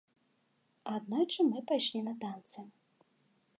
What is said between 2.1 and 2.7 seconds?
танцы.